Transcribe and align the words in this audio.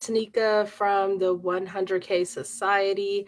Tanika 0.00 0.66
from 0.66 1.18
the 1.18 1.36
100K 1.36 2.26
Society. 2.26 3.26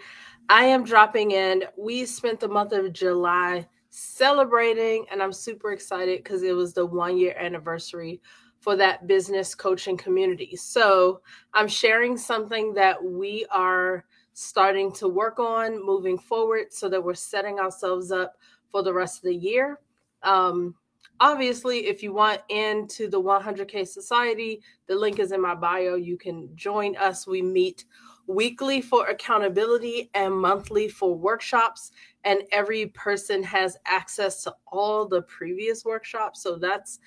I 0.48 0.64
am 0.64 0.84
dropping 0.84 1.32
in. 1.32 1.64
We 1.76 2.06
spent 2.06 2.40
the 2.40 2.48
month 2.48 2.72
of 2.72 2.92
July 2.92 3.68
celebrating, 3.90 5.04
and 5.10 5.22
I'm 5.22 5.32
super 5.32 5.72
excited 5.72 6.24
because 6.24 6.42
it 6.42 6.56
was 6.56 6.72
the 6.72 6.86
one 6.86 7.18
year 7.18 7.34
anniversary 7.38 8.22
for 8.58 8.74
that 8.76 9.06
business 9.06 9.54
coaching 9.54 9.96
community. 9.96 10.56
So 10.56 11.20
I'm 11.52 11.68
sharing 11.68 12.16
something 12.16 12.72
that 12.74 13.02
we 13.02 13.44
are 13.50 14.04
starting 14.32 14.92
to 14.92 15.08
work 15.08 15.38
on 15.38 15.84
moving 15.84 16.16
forward 16.18 16.72
so 16.72 16.88
that 16.88 17.02
we're 17.02 17.14
setting 17.14 17.58
ourselves 17.58 18.10
up 18.10 18.34
for 18.70 18.82
the 18.82 18.92
rest 18.92 19.18
of 19.18 19.24
the 19.24 19.34
year. 19.34 19.78
Um, 20.22 20.74
obviously, 21.20 21.86
if 21.86 22.02
you 22.02 22.12
want 22.12 22.40
into 22.48 23.08
the 23.08 23.20
100K 23.20 23.86
Society, 23.86 24.62
the 24.86 24.94
link 24.94 25.18
is 25.18 25.32
in 25.32 25.40
my 25.40 25.54
bio. 25.54 25.94
You 25.94 26.16
can 26.16 26.48
join 26.54 26.96
us. 26.96 27.26
We 27.26 27.42
meet 27.42 27.84
weekly 28.26 28.80
for 28.80 29.06
accountability 29.06 30.10
and 30.14 30.34
monthly 30.34 30.88
for 30.88 31.14
workshops. 31.14 31.92
And 32.24 32.42
every 32.52 32.86
person 32.86 33.42
has 33.42 33.76
access 33.84 34.42
to 34.44 34.54
all 34.66 35.06
the 35.06 35.22
previous 35.22 35.84
workshops. 35.84 36.42
So 36.42 36.56
that's 36.56 37.00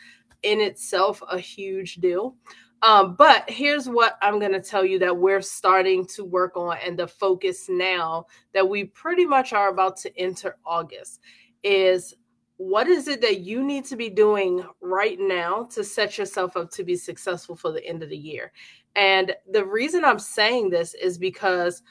in 0.44 0.62
itself 0.62 1.22
a 1.30 1.40
huge 1.40 1.96
deal. 1.96 2.36
Um, 2.82 3.16
but 3.16 3.50
here's 3.50 3.90
what 3.90 4.18
I'm 4.22 4.40
going 4.40 4.52
to 4.52 4.62
tell 4.62 4.86
you 4.86 5.00
that 5.00 5.18
we're 5.18 5.42
starting 5.42 6.06
to 6.08 6.24
work 6.24 6.56
on, 6.56 6.78
and 6.86 7.00
the 7.00 7.08
focus 7.08 7.66
now 7.68 8.28
that 8.54 8.68
we 8.68 8.84
pretty 8.84 9.26
much 9.26 9.54
are 9.54 9.70
about 9.70 9.98
to 9.98 10.20
enter 10.20 10.58
August 10.66 11.22
is 11.64 12.14
what 12.58 12.88
is 12.88 13.08
it 13.08 13.22
that 13.22 13.42
you 13.42 13.64
need 13.64 13.86
to 13.86 13.96
be 13.96 14.10
doing 14.10 14.66
right 14.82 15.18
now 15.20 15.64
to 15.72 15.84
set 15.84 16.18
yourself 16.18 16.56
up 16.56 16.72
to 16.72 16.84
be 16.84 16.96
successful 16.96 17.56
for 17.56 17.72
the 17.72 17.86
end 17.86 18.02
of 18.02 18.10
the 18.10 18.18
year? 18.18 18.52
And 18.96 19.36
the 19.52 19.66
reason 19.66 20.06
I'm 20.06 20.20
saying 20.20 20.70
this 20.70 20.94
is 20.94 21.18
because 21.18 21.84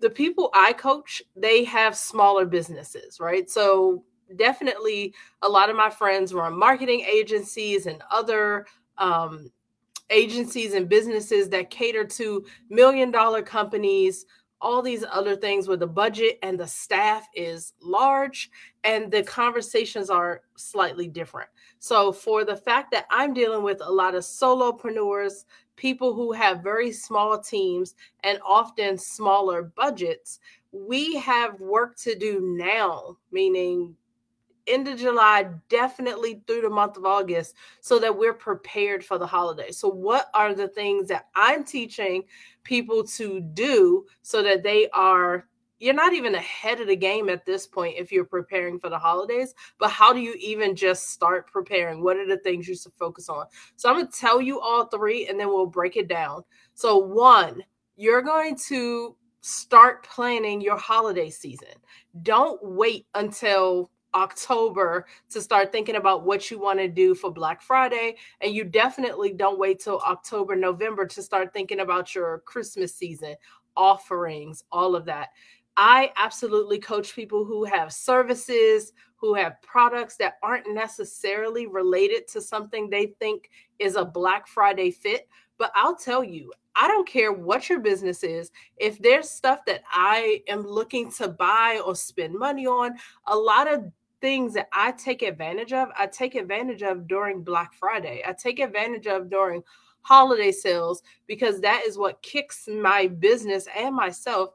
the 0.00 0.10
people 0.10 0.50
I 0.54 0.72
coach, 0.72 1.22
they 1.36 1.64
have 1.64 1.96
smaller 1.96 2.44
businesses, 2.44 3.18
right? 3.20 3.48
So 3.48 4.04
definitely 4.36 5.14
a 5.42 5.48
lot 5.48 5.70
of 5.70 5.76
my 5.76 5.90
friends 5.90 6.34
run 6.34 6.58
marketing 6.58 7.06
agencies 7.12 7.86
and 7.86 8.02
other 8.10 8.66
um, 8.98 9.50
agencies 10.10 10.74
and 10.74 10.88
businesses 10.88 11.48
that 11.48 11.70
cater 11.70 12.04
to 12.04 12.44
million 12.68 13.10
dollar 13.10 13.42
companies 13.42 14.26
all 14.62 14.80
these 14.80 15.04
other 15.10 15.36
things 15.36 15.66
where 15.66 15.76
the 15.76 15.86
budget 15.86 16.38
and 16.42 16.58
the 16.58 16.66
staff 16.66 17.26
is 17.34 17.74
large 17.82 18.50
and 18.84 19.10
the 19.10 19.22
conversations 19.24 20.08
are 20.08 20.42
slightly 20.56 21.08
different. 21.08 21.50
So, 21.80 22.12
for 22.12 22.44
the 22.44 22.56
fact 22.56 22.92
that 22.92 23.06
I'm 23.10 23.34
dealing 23.34 23.64
with 23.64 23.80
a 23.82 23.92
lot 23.92 24.14
of 24.14 24.22
solopreneurs, 24.22 25.44
people 25.76 26.14
who 26.14 26.32
have 26.32 26.62
very 26.62 26.92
small 26.92 27.38
teams 27.38 27.94
and 28.22 28.38
often 28.46 28.96
smaller 28.96 29.64
budgets, 29.64 30.38
we 30.70 31.16
have 31.16 31.60
work 31.60 31.96
to 31.96 32.14
do 32.14 32.40
now, 32.40 33.16
meaning 33.32 33.96
end 34.66 34.88
of 34.88 34.98
July, 34.98 35.46
definitely 35.68 36.42
through 36.46 36.62
the 36.62 36.70
month 36.70 36.96
of 36.96 37.04
August, 37.04 37.54
so 37.80 37.98
that 37.98 38.16
we're 38.16 38.34
prepared 38.34 39.04
for 39.04 39.18
the 39.18 39.26
holiday. 39.26 39.70
So, 39.70 39.88
what 39.88 40.28
are 40.34 40.54
the 40.54 40.68
things 40.68 41.08
that 41.08 41.28
I'm 41.34 41.64
teaching 41.64 42.24
people 42.64 43.04
to 43.04 43.40
do 43.40 44.06
so 44.22 44.42
that 44.42 44.62
they 44.62 44.88
are? 44.90 45.46
You're 45.78 45.94
not 45.94 46.12
even 46.12 46.36
ahead 46.36 46.80
of 46.80 46.86
the 46.86 46.94
game 46.94 47.28
at 47.28 47.44
this 47.44 47.66
point 47.66 47.96
if 47.98 48.12
you're 48.12 48.24
preparing 48.24 48.78
for 48.78 48.88
the 48.88 48.98
holidays, 48.98 49.52
but 49.78 49.90
how 49.90 50.12
do 50.12 50.20
you 50.20 50.36
even 50.38 50.76
just 50.76 51.10
start 51.10 51.50
preparing? 51.50 52.04
What 52.04 52.16
are 52.18 52.26
the 52.26 52.36
things 52.38 52.68
you 52.68 52.76
should 52.76 52.92
focus 52.94 53.28
on? 53.28 53.46
So, 53.76 53.88
I'm 53.88 53.96
going 53.96 54.06
to 54.06 54.18
tell 54.18 54.40
you 54.40 54.60
all 54.60 54.86
three 54.86 55.28
and 55.28 55.38
then 55.38 55.48
we'll 55.48 55.66
break 55.66 55.96
it 55.96 56.08
down. 56.08 56.44
So, 56.74 56.96
one, 56.96 57.64
you're 57.96 58.22
going 58.22 58.56
to 58.68 59.16
start 59.42 60.04
planning 60.04 60.60
your 60.60 60.78
holiday 60.78 61.28
season. 61.28 61.68
Don't 62.22 62.60
wait 62.62 63.06
until 63.14 63.90
October 64.14 65.06
to 65.30 65.40
start 65.40 65.72
thinking 65.72 65.96
about 65.96 66.24
what 66.24 66.50
you 66.50 66.58
want 66.58 66.78
to 66.78 66.88
do 66.88 67.14
for 67.14 67.32
Black 67.32 67.62
Friday. 67.62 68.16
And 68.40 68.54
you 68.54 68.64
definitely 68.64 69.32
don't 69.32 69.58
wait 69.58 69.80
till 69.80 69.98
October, 70.00 70.56
November 70.56 71.06
to 71.06 71.22
start 71.22 71.52
thinking 71.52 71.80
about 71.80 72.14
your 72.14 72.42
Christmas 72.46 72.94
season, 72.94 73.34
offerings, 73.76 74.64
all 74.70 74.94
of 74.94 75.04
that. 75.06 75.28
I 75.76 76.12
absolutely 76.16 76.78
coach 76.78 77.14
people 77.14 77.44
who 77.44 77.64
have 77.64 77.92
services, 77.92 78.92
who 79.16 79.34
have 79.34 79.62
products 79.62 80.16
that 80.16 80.34
aren't 80.42 80.74
necessarily 80.74 81.66
related 81.66 82.28
to 82.28 82.40
something 82.40 82.90
they 82.90 83.14
think 83.18 83.50
is 83.78 83.96
a 83.96 84.04
Black 84.04 84.46
Friday 84.46 84.90
fit. 84.90 85.28
But 85.58 85.72
I'll 85.74 85.96
tell 85.96 86.22
you, 86.22 86.52
I 86.74 86.88
don't 86.88 87.08
care 87.08 87.32
what 87.32 87.68
your 87.68 87.80
business 87.80 88.22
is. 88.22 88.50
If 88.76 88.98
there's 88.98 89.30
stuff 89.30 89.60
that 89.66 89.82
I 89.90 90.42
am 90.48 90.66
looking 90.66 91.10
to 91.12 91.28
buy 91.28 91.80
or 91.84 91.94
spend 91.94 92.34
money 92.34 92.66
on, 92.66 92.96
a 93.26 93.36
lot 93.36 93.72
of 93.72 93.84
things 94.22 94.54
that 94.54 94.68
I 94.72 94.92
take 94.92 95.20
advantage 95.20 95.74
of, 95.74 95.90
I 95.98 96.06
take 96.06 96.34
advantage 96.34 96.82
of 96.82 97.06
during 97.06 97.42
Black 97.42 97.74
Friday. 97.74 98.22
I 98.26 98.32
take 98.32 98.60
advantage 98.60 99.06
of 99.06 99.28
during 99.28 99.62
holiday 100.00 100.52
sales 100.52 101.02
because 101.26 101.60
that 101.60 101.82
is 101.86 101.98
what 101.98 102.22
kicks 102.22 102.66
my 102.68 103.08
business 103.08 103.68
and 103.76 103.94
myself 103.94 104.50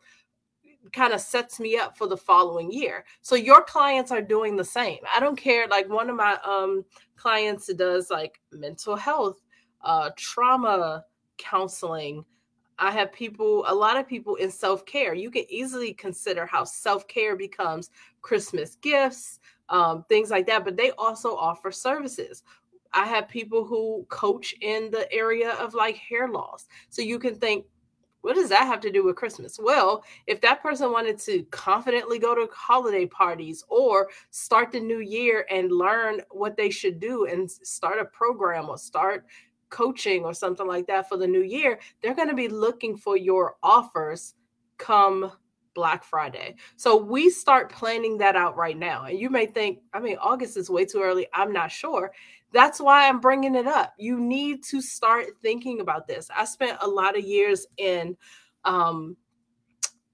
kind 0.94 1.14
of 1.14 1.20
sets 1.20 1.60
me 1.60 1.78
up 1.78 1.98
for 1.98 2.08
the 2.08 2.18
following 2.18 2.72
year. 2.72 3.06
So 3.22 3.36
your 3.36 3.62
clients 3.64 4.12
are 4.12 4.22
doing 4.22 4.56
the 4.56 4.64
same. 4.64 5.00
I 5.14 5.20
don't 5.20 5.36
care 5.38 5.68
like 5.68 5.90
one 5.90 6.10
of 6.10 6.16
my 6.16 6.38
um 6.46 6.86
clients 7.18 7.72
does 7.74 8.10
like 8.10 8.40
mental 8.52 8.96
health, 8.96 9.42
uh 9.84 10.12
trauma 10.16 11.04
counseling. 11.38 12.24
I 12.80 12.92
have 12.92 13.12
people, 13.12 13.66
a 13.68 13.74
lot 13.74 13.98
of 13.98 14.08
people 14.08 14.36
in 14.36 14.52
self 14.52 14.86
care. 14.86 15.14
You 15.14 15.32
can 15.32 15.46
easily 15.50 15.94
consider 15.94 16.46
how 16.46 16.64
self 16.64 17.08
care 17.08 17.36
becomes 17.36 17.90
Christmas 18.22 18.76
gifts, 18.76 19.40
um, 19.70 20.06
things 20.10 20.30
like 20.30 20.46
that. 20.48 20.66
But 20.66 20.78
they 20.78 20.92
also 20.92 21.36
offer 21.36 21.72
services. 21.72 22.44
I 22.94 23.06
have 23.06 23.28
people 23.28 23.66
who 23.66 24.06
coach 24.10 24.56
in 24.62 24.90
the 24.92 25.12
area 25.12 25.52
of 25.52 25.74
like 25.74 25.98
hair 25.98 26.28
loss. 26.30 26.68
So 26.90 27.02
you 27.02 27.20
can 27.20 27.36
think, 27.36 27.66
what 28.22 28.36
does 28.36 28.50
that 28.50 28.66
have 28.66 28.82
to 28.82 28.92
do 28.92 29.04
with 29.04 29.16
Christmas? 29.16 29.60
Well, 29.62 30.04
if 30.26 30.42
that 30.42 30.62
person 30.62 30.92
wanted 30.92 31.20
to 31.20 31.44
confidently 31.52 32.20
go 32.20 32.34
to 32.34 32.50
holiday 32.52 33.06
parties 33.06 33.64
or 33.70 34.10
start 34.32 34.72
the 34.72 34.80
new 34.80 35.00
year 35.00 35.46
and 35.50 35.72
learn 35.72 36.22
what 36.32 36.58
they 36.58 36.70
should 36.70 37.00
do 37.00 37.26
and 37.26 37.50
start 37.50 38.00
a 38.00 38.06
program 38.06 38.70
or 38.70 38.78
start 38.78 39.26
coaching 39.70 40.24
or 40.24 40.34
something 40.34 40.68
like 40.68 40.88
that 40.88 41.08
for 41.08 41.18
the 41.18 41.28
new 41.28 41.44
year, 41.44 41.80
they're 42.02 42.16
going 42.16 42.28
to 42.28 42.34
be 42.34 42.48
looking 42.48 42.98
for 42.98 43.18
your 43.18 43.56
offers 43.62 44.34
come 44.78 45.32
Black 45.78 46.04
Friday. 46.04 46.56
So 46.76 46.98
we 46.98 47.30
start 47.30 47.72
planning 47.72 48.18
that 48.18 48.36
out 48.36 48.58
right 48.58 48.76
now. 48.76 49.06
And 49.06 49.20
you 49.20 49.30
may 49.30 49.46
think, 49.46 49.78
I 49.94 50.00
mean, 50.00 50.18
August 50.20 50.58
is 50.58 50.72
way 50.72 50.86
too 50.86 51.04
early. 51.04 51.28
I'm 51.36 51.54
not 51.54 51.72
sure. 51.72 52.12
That's 52.52 52.82
why 52.82 53.08
I'm 53.08 53.20
bringing 53.20 53.54
it 53.54 53.68
up. 53.68 53.94
You 54.00 54.20
need 54.20 54.64
to 54.72 54.82
start 54.82 55.28
thinking 55.40 55.80
about 55.80 56.08
this. 56.08 56.32
I 56.36 56.46
spent 56.46 56.80
a 56.82 56.88
lot 56.88 57.16
of 57.16 57.24
years 57.24 57.68
in, 57.78 58.18
um, 58.66 59.16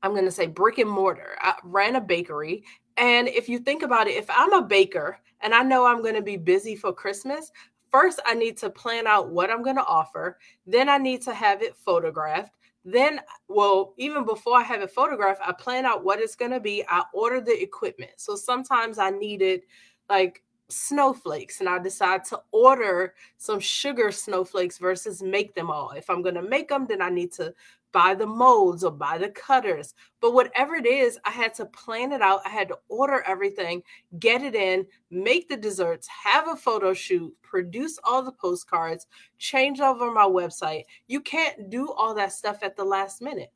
I'm 0.01 0.11
going 0.11 0.25
to 0.25 0.31
say 0.31 0.47
brick 0.47 0.79
and 0.79 0.89
mortar. 0.89 1.37
I 1.39 1.53
ran 1.63 1.95
a 1.95 2.01
bakery. 2.01 2.65
And 2.97 3.29
if 3.29 3.47
you 3.47 3.57
think 3.59 3.83
about 3.83 4.07
it, 4.07 4.17
if 4.17 4.29
I'm 4.29 4.51
a 4.51 4.61
baker 4.61 5.17
and 5.39 5.55
I 5.55 5.63
know 5.63 5.85
I'm 5.85 6.01
going 6.01 6.15
to 6.15 6.21
be 6.21 6.35
busy 6.35 6.75
for 6.75 6.91
Christmas, 6.91 7.53
first 7.89 8.19
I 8.25 8.33
need 8.33 8.57
to 8.57 8.69
plan 8.69 9.07
out 9.07 9.29
what 9.29 9.49
I'm 9.49 9.63
going 9.63 9.77
to 9.77 9.85
offer. 9.85 10.37
Then 10.67 10.89
I 10.89 10.97
need 10.97 11.21
to 11.21 11.33
have 11.33 11.61
it 11.61 11.77
photographed. 11.77 12.51
Then, 12.85 13.21
well, 13.47 13.93
even 13.97 14.25
before 14.25 14.57
I 14.57 14.63
have 14.63 14.81
a 14.81 14.87
photograph, 14.87 15.37
I 15.45 15.53
plan 15.53 15.85
out 15.85 16.03
what 16.03 16.19
it's 16.19 16.35
going 16.35 16.51
to 16.51 16.59
be. 16.59 16.83
I 16.87 17.03
order 17.13 17.39
the 17.39 17.61
equipment. 17.61 18.11
So 18.17 18.35
sometimes 18.35 18.99
I 18.99 19.09
needed 19.09 19.61
like 20.09 20.43
snowflakes 20.69 21.59
and 21.59 21.69
I 21.69 21.79
decide 21.79 22.25
to 22.25 22.41
order 22.51 23.13
some 23.37 23.59
sugar 23.59 24.11
snowflakes 24.11 24.77
versus 24.77 25.21
make 25.21 25.53
them 25.55 25.69
all. 25.69 25.91
If 25.91 26.09
I'm 26.09 26.21
going 26.21 26.35
to 26.35 26.41
make 26.41 26.69
them, 26.69 26.85
then 26.87 27.01
I 27.01 27.09
need 27.09 27.31
to 27.33 27.53
buy 27.93 28.15
the 28.15 28.25
molds 28.25 28.83
or 28.83 28.91
buy 28.91 29.17
the 29.17 29.29
cutters. 29.29 29.93
But 30.19 30.33
whatever 30.33 30.75
it 30.75 30.85
is, 30.85 31.17
I 31.25 31.29
had 31.29 31.53
to 31.55 31.65
plan 31.67 32.11
it 32.11 32.21
out. 32.21 32.41
I 32.43 32.49
had 32.49 32.67
to 32.69 32.79
order 32.89 33.23
everything, 33.25 33.83
get 34.19 34.41
it 34.41 34.55
in, 34.55 34.85
make 35.11 35.47
the 35.47 35.55
desserts, 35.55 36.07
have 36.07 36.47
a 36.47 36.55
photo 36.55 36.93
shoot, 36.93 37.33
produce 37.43 37.99
all 38.03 38.23
the 38.23 38.31
postcards, 38.31 39.07
change 39.37 39.79
over 39.79 40.11
my 40.11 40.25
website. 40.25 40.83
You 41.07 41.21
can't 41.21 41.69
do 41.69 41.91
all 41.91 42.15
that 42.15 42.33
stuff 42.33 42.63
at 42.63 42.75
the 42.75 42.83
last 42.83 43.21
minute. 43.21 43.51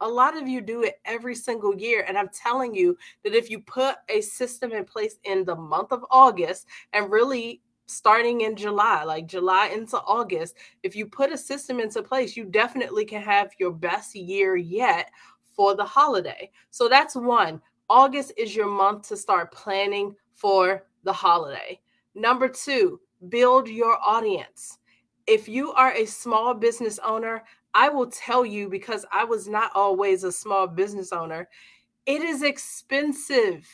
A 0.00 0.08
lot 0.08 0.36
of 0.36 0.46
you 0.46 0.60
do 0.60 0.82
it 0.82 1.00
every 1.04 1.34
single 1.34 1.74
year. 1.74 2.04
And 2.06 2.16
I'm 2.16 2.28
telling 2.28 2.74
you 2.74 2.96
that 3.24 3.34
if 3.34 3.50
you 3.50 3.60
put 3.60 3.96
a 4.08 4.20
system 4.20 4.72
in 4.72 4.84
place 4.84 5.16
in 5.24 5.44
the 5.44 5.56
month 5.56 5.92
of 5.92 6.04
August 6.10 6.66
and 6.92 7.10
really 7.10 7.62
starting 7.86 8.42
in 8.42 8.54
July, 8.54 9.02
like 9.02 9.26
July 9.26 9.68
into 9.68 9.98
August, 9.98 10.54
if 10.82 10.94
you 10.94 11.06
put 11.06 11.32
a 11.32 11.38
system 11.38 11.80
into 11.80 12.02
place, 12.02 12.36
you 12.36 12.44
definitely 12.44 13.04
can 13.04 13.22
have 13.22 13.50
your 13.58 13.72
best 13.72 14.14
year 14.14 14.56
yet 14.56 15.10
for 15.56 15.74
the 15.74 15.84
holiday. 15.84 16.50
So 16.70 16.88
that's 16.88 17.16
one. 17.16 17.60
August 17.90 18.32
is 18.36 18.54
your 18.54 18.68
month 18.68 19.08
to 19.08 19.16
start 19.16 19.52
planning 19.52 20.14
for 20.34 20.84
the 21.04 21.12
holiday. 21.12 21.80
Number 22.14 22.48
two, 22.48 23.00
build 23.28 23.68
your 23.68 23.98
audience. 24.00 24.78
If 25.26 25.48
you 25.48 25.72
are 25.72 25.92
a 25.92 26.04
small 26.04 26.54
business 26.54 26.98
owner, 27.04 27.44
I 27.78 27.88
will 27.88 28.10
tell 28.10 28.44
you 28.44 28.68
because 28.68 29.06
I 29.12 29.22
was 29.22 29.46
not 29.46 29.70
always 29.72 30.24
a 30.24 30.32
small 30.32 30.66
business 30.66 31.12
owner, 31.12 31.48
it 32.06 32.22
is 32.22 32.42
expensive 32.42 33.68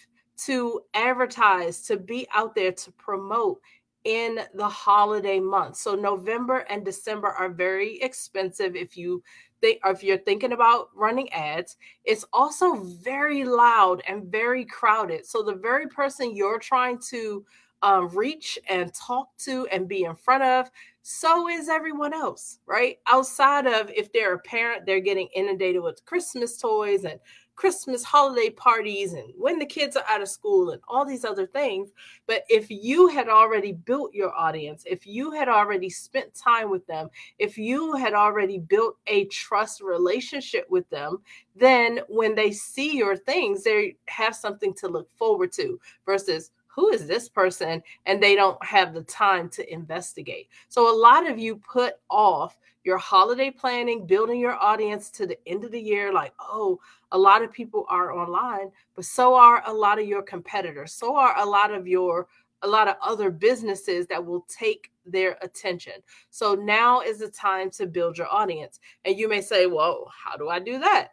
to 0.45 0.83
advertise, 0.93 1.81
to 1.87 1.97
be 1.97 2.27
out 2.35 2.55
there, 2.55 2.73
to 2.73 2.93
promote 2.93 3.63
in 4.05 4.41
the 4.53 4.69
holiday 4.69 5.41
months. 5.41 5.81
So 5.81 5.95
November 5.95 6.67
and 6.69 6.85
December 6.85 7.29
are 7.29 7.49
very 7.49 7.99
expensive 8.03 8.77
if 8.77 8.95
you 8.95 9.23
think 9.63 9.79
if 9.87 10.03
you're 10.03 10.19
thinking 10.19 10.53
about 10.53 10.91
running 10.95 11.33
ads. 11.33 11.79
It's 12.05 12.27
also 12.31 12.75
very 12.75 13.45
loud 13.45 14.03
and 14.07 14.31
very 14.31 14.67
crowded. 14.67 15.25
So 15.25 15.43
the 15.43 15.55
very 15.55 15.89
person 15.89 16.37
you're 16.37 16.59
trying 16.59 16.99
to 17.09 17.43
um, 17.85 18.09
reach 18.09 18.59
and 18.71 18.93
talk 18.95 19.37
to 19.37 19.67
and 19.67 19.87
be 19.87 20.05
in 20.05 20.17
front 20.17 20.43
of, 20.43 20.71
so 21.03 21.49
is 21.49 21.69
everyone 21.69 22.15
else, 22.15 22.61
right? 22.65 22.99
Outside 23.07 23.67
of 23.67 23.91
if 23.91 24.11
they're 24.11 24.35
a 24.35 24.39
parent, 24.39 24.87
they're 24.87 25.01
getting 25.01 25.29
inundated 25.37 25.83
with 25.83 26.03
Christmas 26.07 26.57
toys 26.57 27.05
and 27.05 27.21
Christmas 27.57 28.03
holiday 28.03 28.49
parties 28.49 29.13
and 29.13 29.31
when 29.37 29.59
the 29.59 29.67
kids 29.67 29.97
are 29.97 30.05
out 30.09 30.23
of 30.23 30.29
school 30.29 30.71
and 30.71 30.81
all 30.89 31.05
these 31.05 31.27
other 31.27 31.47
things. 31.47 31.91
But 32.27 32.45
if 32.49 32.71
you 32.71 33.09
had 33.09 33.29
already 33.29 33.73
built 33.73 34.15
your 34.15 34.35
audience, 34.35 34.83
if 34.87 35.07
you 35.07 35.31
had 35.31 35.49
already 35.51 35.91
spent 35.91 36.35
time 36.35 36.71
with 36.71 36.87
them, 36.87 37.11
if 37.39 37.59
you 37.59 37.93
had 37.97 38.15
already 38.15 38.59
built 38.59 38.97
a 39.07 39.27
trust 39.27 39.83
relationship 39.83 40.67
with 40.71 40.89
them, 40.89 41.19
then 41.55 42.01
when 42.09 42.35
they 42.35 42.51
see 42.51 42.97
your 42.97 43.15
things, 43.15 43.63
they 43.63 43.97
have 44.09 44.35
something 44.35 44.73
to 44.75 44.89
look 44.89 45.11
forward 45.13 45.53
to 45.53 45.79
versus 46.07 46.51
who 46.75 46.91
is 46.91 47.07
this 47.07 47.29
person 47.29 47.83
and 48.07 48.23
they 48.23 48.35
don't 48.35 48.63
have 48.65 48.95
the 48.95 49.03
time 49.03 49.49
to 49.49 49.73
investigate 49.73 50.49
so 50.69 50.93
a 50.93 51.01
lot 51.01 51.29
of 51.29 51.39
you 51.39 51.57
put 51.57 51.95
off 52.11 52.57
your 52.85 52.99
holiday 52.99 53.51
planning 53.51 54.07
building 54.07 54.39
your 54.39 54.55
audience 54.55 55.11
to 55.11 55.27
the 55.27 55.39
end 55.47 55.65
of 55.65 55.71
the 55.71 55.81
year 55.81 56.13
like 56.13 56.33
oh 56.41 56.79
a 57.13 57.19
lot 57.19 57.43
of 57.43 57.53
people 57.53 57.87
are 57.89 58.13
online 58.13 58.71
but 58.95 59.05
so 59.05 59.35
are 59.35 59.63
a 59.67 59.73
lot 59.73 59.99
of 59.99 60.07
your 60.07 60.23
competitors 60.23 60.93
so 60.93 61.17
are 61.17 61.39
a 61.39 61.45
lot 61.45 61.73
of 61.73 61.87
your 61.87 62.27
a 62.65 62.69
lot 62.69 62.89
of 62.89 62.97
other 63.03 63.31
businesses 63.31 64.07
that 64.07 64.25
will 64.25 64.47
take 64.49 64.91
their 65.07 65.37
attention. 65.43 65.93
So 66.31 66.55
now 66.55 67.01
is 67.03 67.19
the 67.19 67.29
time 67.29 67.71
to 67.73 67.87
build 67.87 68.19
your 68.19 68.33
audience. 68.33 68.81
And 69.05 69.19
you 69.19 69.29
may 69.29 69.43
say, 69.43 69.67
well, 69.67 70.11
how 70.13 70.37
do 70.37 70.49
I 70.49 70.59
do 70.59 70.79
that? 70.79 71.09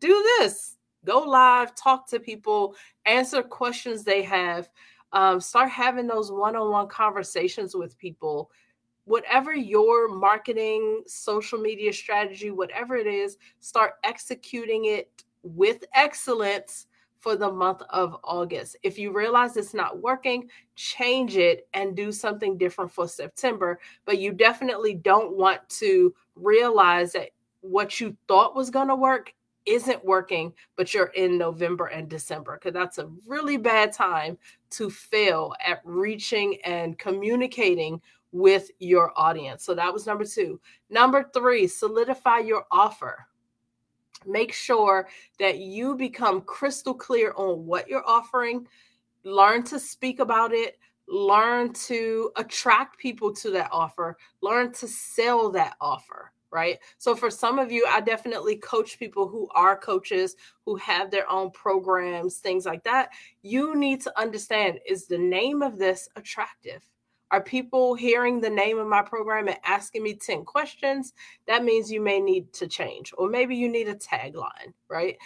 Do 0.00 0.22
this. 0.38 0.76
Go 1.04 1.18
live, 1.20 1.74
talk 1.74 2.08
to 2.08 2.18
people, 2.18 2.74
answer 3.04 3.42
questions 3.42 4.02
they 4.02 4.22
have 4.22 4.70
um, 5.14 5.40
start 5.40 5.70
having 5.70 6.06
those 6.06 6.30
one-on-one 6.30 6.88
conversations 6.88 7.74
with 7.74 7.98
people 7.98 8.50
whatever 9.06 9.54
your 9.54 10.08
marketing 10.08 11.02
social 11.06 11.58
media 11.58 11.92
strategy 11.92 12.50
whatever 12.50 12.96
it 12.96 13.06
is 13.06 13.36
start 13.60 13.94
executing 14.04 14.86
it 14.86 15.24
with 15.42 15.84
excellence 15.94 16.86
for 17.24 17.36
the 17.36 17.50
month 17.50 17.80
of 17.88 18.18
August. 18.22 18.76
If 18.82 18.98
you 18.98 19.10
realize 19.10 19.56
it's 19.56 19.72
not 19.72 20.02
working, 20.02 20.50
change 20.76 21.38
it 21.38 21.66
and 21.72 21.96
do 21.96 22.12
something 22.12 22.58
different 22.58 22.92
for 22.92 23.08
September. 23.08 23.80
But 24.04 24.18
you 24.18 24.30
definitely 24.32 24.92
don't 24.92 25.34
want 25.34 25.66
to 25.80 26.14
realize 26.36 27.12
that 27.12 27.30
what 27.62 27.98
you 27.98 28.14
thought 28.28 28.54
was 28.54 28.68
going 28.68 28.88
to 28.88 28.94
work 28.94 29.32
isn't 29.66 30.04
working, 30.04 30.52
but 30.76 30.92
you're 30.92 31.12
in 31.14 31.38
November 31.38 31.86
and 31.86 32.08
December, 32.08 32.58
because 32.58 32.74
that's 32.74 32.98
a 32.98 33.10
really 33.26 33.56
bad 33.56 33.92
time 33.92 34.36
to 34.70 34.90
fail 34.90 35.54
at 35.64 35.80
reaching 35.84 36.58
and 36.64 36.98
communicating 36.98 38.00
with 38.32 38.70
your 38.80 39.12
audience. 39.16 39.64
So 39.64 39.74
that 39.74 39.92
was 39.92 40.06
number 40.06 40.24
two. 40.24 40.60
Number 40.90 41.30
three, 41.32 41.66
solidify 41.66 42.38
your 42.38 42.66
offer. 42.70 43.26
Make 44.26 44.52
sure 44.52 45.08
that 45.38 45.58
you 45.58 45.94
become 45.94 46.40
crystal 46.40 46.94
clear 46.94 47.32
on 47.36 47.66
what 47.66 47.88
you're 47.88 48.08
offering, 48.08 48.66
learn 49.22 49.62
to 49.64 49.78
speak 49.78 50.18
about 50.18 50.52
it, 50.52 50.78
learn 51.06 51.72
to 51.74 52.32
attract 52.36 52.98
people 52.98 53.32
to 53.34 53.50
that 53.50 53.68
offer, 53.70 54.16
learn 54.40 54.72
to 54.72 54.88
sell 54.88 55.50
that 55.50 55.76
offer 55.80 56.32
right? 56.54 56.78
So 56.98 57.16
for 57.16 57.30
some 57.30 57.58
of 57.58 57.72
you, 57.72 57.84
I 57.88 58.00
definitely 58.00 58.56
coach 58.56 58.96
people 58.96 59.26
who 59.26 59.48
are 59.56 59.76
coaches, 59.76 60.36
who 60.64 60.76
have 60.76 61.10
their 61.10 61.28
own 61.28 61.50
programs, 61.50 62.38
things 62.38 62.64
like 62.64 62.84
that. 62.84 63.10
You 63.42 63.74
need 63.74 64.00
to 64.02 64.18
understand 64.18 64.78
is 64.88 65.06
the 65.06 65.18
name 65.18 65.62
of 65.62 65.78
this 65.78 66.08
attractive? 66.14 66.88
Are 67.32 67.42
people 67.42 67.96
hearing 67.96 68.40
the 68.40 68.50
name 68.50 68.78
of 68.78 68.86
my 68.86 69.02
program 69.02 69.48
and 69.48 69.56
asking 69.64 70.04
me 70.04 70.14
10 70.14 70.44
questions? 70.44 71.12
That 71.48 71.64
means 71.64 71.90
you 71.90 72.00
may 72.00 72.20
need 72.20 72.52
to 72.52 72.68
change, 72.68 73.12
or 73.18 73.28
maybe 73.28 73.56
you 73.56 73.68
need 73.68 73.88
a 73.88 73.96
tagline, 73.96 74.72
right? 74.88 75.16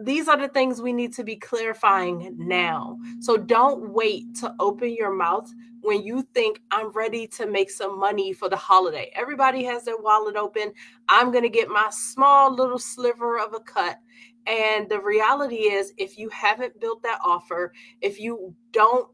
These 0.00 0.28
are 0.28 0.36
the 0.36 0.48
things 0.48 0.80
we 0.80 0.92
need 0.92 1.12
to 1.14 1.24
be 1.24 1.36
clarifying 1.36 2.34
now. 2.38 2.98
So 3.20 3.36
don't 3.36 3.90
wait 3.90 4.34
to 4.36 4.54
open 4.60 4.94
your 4.94 5.12
mouth 5.12 5.52
when 5.80 6.02
you 6.02 6.22
think 6.34 6.60
I'm 6.70 6.90
ready 6.92 7.26
to 7.28 7.46
make 7.46 7.70
some 7.70 7.98
money 7.98 8.32
for 8.32 8.48
the 8.48 8.56
holiday. 8.56 9.10
Everybody 9.14 9.64
has 9.64 9.84
their 9.84 9.98
wallet 9.98 10.36
open. 10.36 10.72
I'm 11.08 11.30
going 11.32 11.42
to 11.42 11.48
get 11.48 11.68
my 11.68 11.88
small 11.90 12.54
little 12.54 12.78
sliver 12.78 13.38
of 13.38 13.54
a 13.54 13.60
cut. 13.60 13.98
And 14.46 14.88
the 14.88 15.00
reality 15.00 15.56
is, 15.56 15.92
if 15.96 16.16
you 16.16 16.28
haven't 16.28 16.80
built 16.80 17.02
that 17.02 17.18
offer, 17.24 17.72
if 18.00 18.20
you 18.20 18.54
don't 18.70 19.08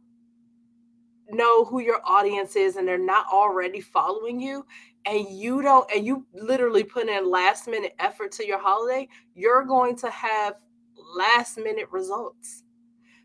know 1.31 1.65
who 1.65 1.81
your 1.81 2.01
audience 2.05 2.57
is 2.57 2.77
and 2.77 2.87
they're 2.87 2.99
not 2.99 3.27
already 3.33 3.81
following 3.81 4.39
you, 4.39 4.67
and 5.07 5.29
you 5.29 5.63
don't 5.63 5.91
and 5.95 6.07
you 6.07 6.27
literally 6.35 6.85
put 6.85 7.09
in 7.09 7.31
last 7.31 7.69
minute 7.69 7.95
effort 7.99 8.33
to 8.33 8.47
your 8.47 8.59
holiday 8.59 9.09
you're 9.35 9.65
going 9.65 9.97
to 9.97 10.11
have 10.11 10.55
last 11.17 11.59
minute 11.59 11.89
results. 11.91 12.65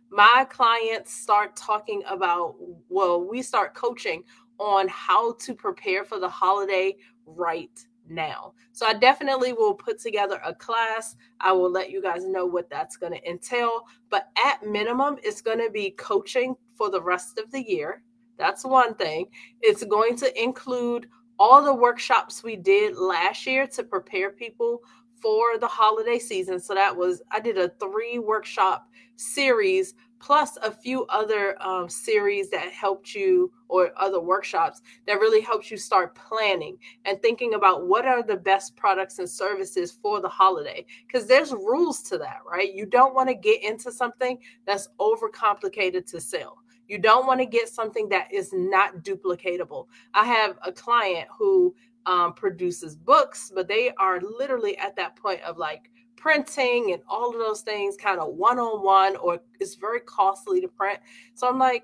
My 0.10 0.46
clients 0.50 1.14
start 1.14 1.56
talking 1.56 2.04
about 2.08 2.56
well 2.90 3.22
we 3.22 3.42
start 3.42 3.76
coaching 3.76 4.24
on 4.60 4.88
how 4.88 5.34
to 5.34 5.54
prepare 5.54 6.04
for 6.04 6.20
the 6.20 6.30
holiday 6.30 6.96
right 7.26 7.86
now. 8.10 8.54
So 8.72 8.86
i 8.86 8.94
definitely 8.94 9.54
will 9.54 9.74
put 9.74 10.00
together 10.00 10.40
a 10.46 10.54
class. 10.56 11.16
I 11.42 11.52
will 11.52 11.70
let 11.70 11.92
you 11.92 12.02
guys 12.02 12.26
know 12.26 12.46
what 12.46 12.70
that's 12.70 12.98
going 12.98 13.14
to 13.14 13.30
entail 13.30 13.84
but 14.10 14.30
at 14.44 14.64
minimum 14.66 15.18
it's 15.24 15.42
going 15.42 15.60
to 15.60 15.70
be 15.70 15.92
coaching 15.92 16.56
for 16.76 16.90
the 16.90 17.02
rest 17.02 17.38
of 17.38 17.52
the 17.52 17.62
year. 17.62 18.02
That's 18.38 18.64
one 18.64 18.94
thing. 18.96 19.26
It's 19.62 19.84
going 19.84 20.16
to 20.18 20.42
include 20.42 21.08
all 21.40 21.64
the 21.64 21.74
workshops 21.74 22.44
we 22.44 22.56
did 22.56 22.98
last 22.98 23.46
year 23.46 23.68
to 23.68 23.84
prepare 23.84 24.32
people 24.32 24.82
for 25.22 25.58
the 25.60 25.68
holiday 25.68 26.20
season. 26.20 26.60
So 26.60 26.74
that 26.74 26.96
was, 26.96 27.22
I 27.32 27.40
did 27.40 27.58
a 27.58 27.70
three 27.80 28.20
workshop 28.20 28.90
series 29.16 29.96
plus 30.20 30.58
a 30.64 30.72
few 30.72 31.06
other 31.08 31.62
um, 31.62 31.88
series 31.90 32.50
that 32.50 32.72
helped 32.72 33.14
you 33.14 33.52
or 33.68 33.92
other 33.98 34.20
workshops 34.20 34.82
that 35.06 35.20
really 35.20 35.42
helps 35.42 35.70
you 35.70 35.78
start 35.78 36.16
planning 36.16 36.78
and 37.06 37.22
thinking 37.22 37.54
about 37.54 37.88
what 37.88 38.06
are 38.06 38.24
the 38.24 38.36
best 38.36 38.76
products 38.76 39.20
and 39.20 39.30
services 39.30 39.98
for 40.02 40.20
the 40.20 40.30
holiday. 40.30 40.86
Because 41.06 41.28
there's 41.28 41.52
rules 41.52 42.02
to 42.04 42.18
that 42.18 42.40
right? 42.50 42.74
You 42.74 42.86
don't 42.86 43.14
want 43.14 43.30
to 43.30 43.36
get 43.36 43.64
into 43.64 43.92
something 43.92 44.40
that's 44.66 44.90
overcomplicated 45.00 46.10
to 46.12 46.20
sell 46.20 46.60
you 46.88 46.98
don't 46.98 47.28
want 47.28 47.40
to 47.40 47.46
get 47.46 47.70
something 47.70 48.10
that 48.10 48.34
is 48.34 48.52
not 48.54 49.04
duplicatable. 49.04 49.88
I 50.14 50.26
have 50.26 50.58
a 50.66 50.72
client 50.72 51.28
who 51.38 51.76
um, 52.06 52.34
produces 52.34 52.96
books, 52.96 53.52
but 53.54 53.68
they 53.68 53.92
are 53.98 54.22
literally 54.22 54.78
at 54.78 54.96
that 54.96 55.16
point 55.16 55.42
of 55.42 55.58
like 55.58 55.92
printing 56.16 56.94
and 56.94 57.02
all 57.08 57.30
of 57.30 57.38
those 57.38 57.62
things 57.62 57.96
kind 57.98 58.20
of 58.20 58.34
one 58.36 58.60
on 58.60 58.84
one, 58.84 59.16
or 59.18 59.40
it's 59.60 59.76
very 59.76 60.00
costly 60.02 60.62
to 60.62 60.68
print. 60.68 61.00
So 61.36 61.48
I'm 61.48 61.60
like, 61.60 61.84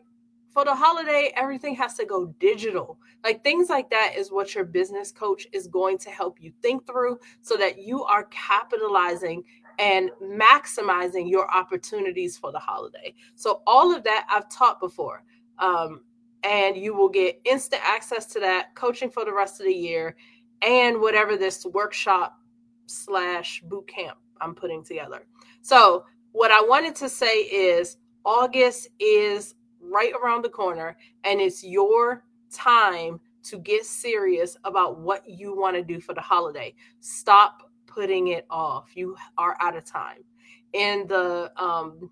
for 0.53 0.63
the 0.63 0.75
holiday, 0.75 1.33
everything 1.35 1.75
has 1.75 1.95
to 1.95 2.05
go 2.05 2.27
digital. 2.39 2.99
Like 3.23 3.43
things 3.43 3.69
like 3.69 3.89
that 3.89 4.13
is 4.15 4.31
what 4.31 4.53
your 4.53 4.65
business 4.65 5.11
coach 5.11 5.47
is 5.51 5.67
going 5.67 5.97
to 5.99 6.11
help 6.11 6.37
you 6.39 6.53
think 6.61 6.85
through 6.85 7.19
so 7.41 7.57
that 7.57 7.79
you 7.79 8.03
are 8.03 8.25
capitalizing 8.25 9.43
and 9.79 10.09
maximizing 10.21 11.29
your 11.29 11.49
opportunities 11.53 12.37
for 12.37 12.51
the 12.51 12.59
holiday. 12.59 13.13
So, 13.35 13.61
all 13.65 13.93
of 13.95 14.03
that 14.03 14.27
I've 14.29 14.49
taught 14.49 14.79
before. 14.79 15.23
Um, 15.59 16.01
and 16.43 16.75
you 16.75 16.93
will 16.93 17.09
get 17.09 17.39
instant 17.45 17.81
access 17.85 18.25
to 18.25 18.39
that 18.41 18.75
coaching 18.75 19.09
for 19.09 19.23
the 19.23 19.33
rest 19.33 19.61
of 19.61 19.65
the 19.65 19.73
year 19.73 20.15
and 20.61 20.99
whatever 20.99 21.37
this 21.37 21.65
workshop 21.65 22.37
slash 22.85 23.61
boot 23.65 23.87
camp 23.87 24.17
I'm 24.41 24.53
putting 24.53 24.83
together. 24.83 25.25
So, 25.61 26.05
what 26.31 26.51
I 26.51 26.61
wanted 26.61 26.95
to 26.95 27.09
say 27.09 27.41
is 27.43 27.97
August 28.25 28.89
is 28.99 29.55
right 29.79 30.13
around 30.21 30.43
the 30.43 30.49
corner, 30.49 30.97
and 31.23 31.39
it's 31.39 31.63
your 31.63 32.23
time 32.51 33.19
to 33.43 33.57
get 33.59 33.85
serious 33.85 34.57
about 34.63 34.99
what 34.99 35.27
you 35.29 35.55
want 35.55 35.75
to 35.75 35.83
do 35.83 35.99
for 35.99 36.13
the 36.13 36.21
holiday. 36.21 36.73
Stop 37.01 37.69
putting 37.93 38.29
it 38.29 38.45
off. 38.49 38.91
You 38.95 39.15
are 39.37 39.57
out 39.61 39.77
of 39.77 39.85
time. 39.85 40.23
And 40.73 41.09
the 41.09 41.51
um 41.57 42.11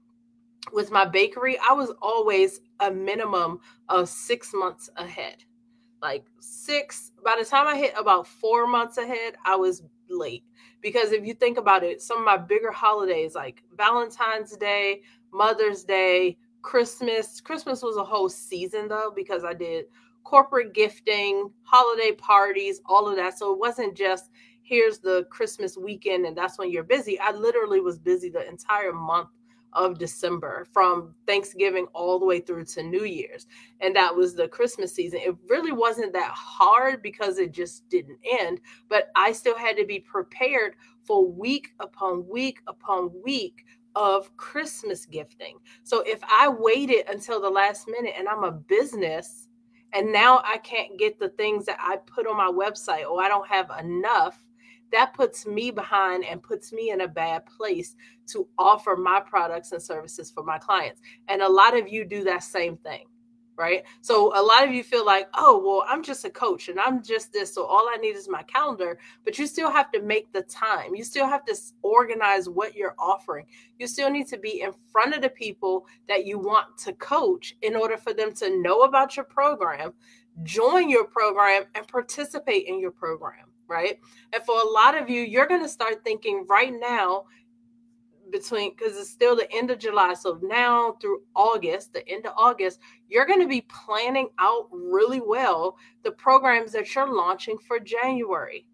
with 0.74 0.92
my 0.92 1.06
bakery, 1.06 1.58
I 1.70 1.74
was 1.74 1.92
always 2.02 2.62
a 2.80 2.92
minimum 2.92 3.60
of 3.90 4.10
six 4.10 4.54
months 4.54 4.90
ahead. 4.98 5.38
like 6.04 6.26
six. 6.42 7.12
By 7.26 7.36
the 7.40 7.46
time 7.46 7.68
I 7.68 7.78
hit 7.78 7.94
about 8.00 8.28
four 8.28 8.68
months 8.68 8.98
ahead, 8.98 9.36
I 9.46 9.58
was 9.58 9.84
late 10.10 10.46
because 10.82 11.14
if 11.14 11.26
you 11.26 11.36
think 11.36 11.60
about 11.60 11.84
it, 11.84 12.02
some 12.02 12.20
of 12.20 12.26
my 12.26 12.38
bigger 12.38 12.72
holidays 12.72 13.36
like 13.36 13.64
Valentine's 13.78 14.58
Day, 14.58 15.04
Mother's 15.34 15.86
Day, 15.86 16.38
Christmas. 16.64 17.42
Christmas 17.42 17.84
was 17.84 17.98
a 17.98 18.06
whole 18.06 18.30
season 18.30 18.90
though 18.90 19.14
because 19.16 19.46
I 19.46 19.56
did 19.56 19.88
corporate 20.26 20.74
gifting, 20.74 21.52
holiday 21.64 22.14
parties, 22.14 22.82
all 22.88 23.10
of 23.10 23.18
that. 23.18 23.38
So 23.40 23.54
it 23.54 23.60
wasn't 23.60 23.98
just 23.98 24.32
here's 24.72 25.00
the 25.00 25.26
Christmas 25.30 25.76
weekend 25.76 26.26
and 26.26 26.38
that's 26.38 26.58
when 26.58 26.72
you're 26.72 26.82
busy. 26.82 27.20
I 27.20 27.32
literally 27.32 27.82
was 27.82 28.00
busy 28.00 28.30
the 28.30 28.48
entire 28.48 28.94
month 28.94 29.28
of 29.74 30.00
December 30.00 30.66
from 30.72 31.14
Thanksgiving 31.28 31.88
all 31.94 32.18
the 32.18 32.26
way 32.26 32.40
through 32.40 32.64
to 32.64 32.82
New 32.82 33.04
Year's. 33.04 33.48
And 33.82 33.94
that 33.98 34.16
was 34.16 34.34
the 34.34 34.48
Christmas 34.48 34.96
season. 34.96 35.20
It 35.22 35.36
really 35.50 35.74
wasn't 35.74 36.14
that 36.14 36.32
hard 36.34 37.02
because 37.02 37.38
it 37.38 37.52
just 37.52 37.90
didn't 37.90 38.20
end, 38.40 38.62
but 38.88 39.12
I 39.14 39.34
still 39.34 39.58
had 39.58 39.76
to 39.76 39.86
be 39.86 40.00
prepared 40.00 40.76
for 41.04 41.30
week 41.30 41.74
upon 41.82 42.26
week 42.26 42.62
upon 42.68 43.12
week 43.26 43.66
of 43.96 44.34
Christmas 44.38 45.06
gifting. 45.06 45.58
So 45.84 46.02
if 46.08 46.22
I 46.24 46.48
waited 46.48 47.10
until 47.10 47.42
the 47.42 47.50
last 47.50 47.90
minute 47.90 48.14
and 48.18 48.30
I'm 48.30 48.46
a 48.46 48.54
business 48.54 49.50
and 49.92 50.14
now 50.14 50.42
I 50.46 50.60
can't 50.60 50.98
get 50.98 51.20
the 51.20 51.28
things 51.28 51.66
that 51.66 51.78
I 51.82 51.98
put 51.98 52.26
on 52.26 52.38
my 52.38 52.48
website 52.50 53.06
or 53.06 53.22
I 53.22 53.28
don't 53.28 53.50
have 53.50 53.70
enough, 53.78 54.42
that 54.92 55.14
puts 55.14 55.46
me 55.46 55.72
behind 55.72 56.26
and 56.26 56.42
puts 56.44 56.74
me 56.74 56.92
in 56.92 57.02
a 57.02 57.08
bad 57.08 57.46
place 57.46 57.96
to 58.28 58.48
offer 58.58 58.96
my 58.96 59.20
products 59.20 59.72
and 59.72 59.82
services 59.82 60.32
for 60.32 60.44
my 60.44 60.58
clients. 60.58 61.02
And 61.28 61.42
a 61.42 61.50
lot 61.50 61.78
of 61.78 61.88
you 61.88 62.06
do 62.06 62.24
that 62.26 62.44
same 62.44 62.78
thing, 62.78 63.06
right? 63.58 63.84
So 64.02 64.38
a 64.38 64.42
lot 64.42 64.64
of 64.64 64.72
you 64.72 64.84
feel 64.84 65.06
like, 65.06 65.30
oh, 65.34 65.62
well, 65.64 65.86
I'm 65.88 66.04
just 66.04 66.26
a 66.26 66.30
coach 66.30 66.68
and 66.68 66.80
I'm 66.80 67.04
just 67.04 67.32
this. 67.32 67.54
So 67.54 67.66
all 67.66 67.88
I 67.90 67.98
need 67.98 68.16
is 68.16 68.30
my 68.30 68.44
calendar. 68.44 69.00
But 69.24 69.40
you 69.40 69.48
still 69.48 69.72
have 69.72 69.92
to 69.92 70.02
make 70.02 70.32
the 70.34 70.44
time. 70.44 70.96
You 70.96 71.04
still 71.04 71.28
have 71.28 71.46
to 71.46 71.56
organize 71.82 72.50
what 72.50 72.76
you're 72.76 72.96
offering. 73.00 73.46
You 73.80 73.88
still 73.88 74.10
need 74.10 74.28
to 74.28 74.38
be 74.38 74.62
in 74.62 74.72
front 74.92 75.16
of 75.16 75.22
the 75.22 75.30
people 75.30 75.86
that 76.08 76.26
you 76.26 76.38
want 76.38 76.78
to 76.80 76.94
coach 76.94 77.56
in 77.62 77.76
order 77.76 77.98
for 77.98 78.14
them 78.14 78.34
to 78.36 78.62
know 78.62 78.82
about 78.82 79.16
your 79.16 79.26
program, 79.26 79.94
join 80.44 80.90
your 80.90 81.06
program, 81.06 81.64
and 81.76 81.88
participate 81.88 82.68
in 82.68 82.80
your 82.80 82.92
program 82.92 83.51
right? 83.72 84.00
And 84.34 84.44
for 84.44 84.60
a 84.60 84.70
lot 84.70 84.96
of 84.96 85.10
you, 85.10 85.22
you're 85.22 85.48
going 85.48 85.64
to 85.64 85.70
start 85.70 86.04
thinking 86.04 86.46
right 86.48 86.74
now 86.78 87.26
between 88.32 88.76
because 88.76 88.98
it's 88.98 89.10
still 89.10 89.36
the 89.36 89.52
end 89.54 89.72
of 89.72 89.80
July. 89.80 90.14
So 90.14 90.40
now 90.42 90.98
through 91.02 91.22
August, 91.36 91.94
the 91.94 92.08
end 92.08 92.26
of 92.26 92.34
August, 92.38 92.80
you're 93.08 93.26
going 93.26 93.42
to 93.42 93.48
be 93.48 93.62
planning 93.62 94.30
out 94.40 94.68
really 94.72 95.22
well 95.22 95.78
the 96.04 96.12
programs 96.12 96.72
that 96.74 96.94
you're 96.94 97.14
launching 97.14 97.58
for 97.58 97.80
January. 97.80 98.66